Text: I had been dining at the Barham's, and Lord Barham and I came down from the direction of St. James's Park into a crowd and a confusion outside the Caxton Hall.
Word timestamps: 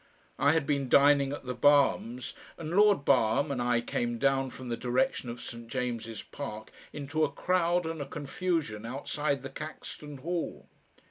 I 0.39 0.53
had 0.53 0.65
been 0.65 0.89
dining 0.89 1.31
at 1.31 1.45
the 1.45 1.53
Barham's, 1.53 2.33
and 2.57 2.75
Lord 2.75 3.05
Barham 3.05 3.51
and 3.51 3.61
I 3.61 3.81
came 3.81 4.17
down 4.17 4.49
from 4.49 4.69
the 4.69 4.75
direction 4.75 5.29
of 5.29 5.39
St. 5.39 5.67
James's 5.67 6.23
Park 6.23 6.71
into 6.91 7.23
a 7.23 7.29
crowd 7.31 7.85
and 7.85 8.01
a 8.01 8.07
confusion 8.07 8.83
outside 8.83 9.43
the 9.43 9.49
Caxton 9.51 10.17
Hall. 10.17 10.65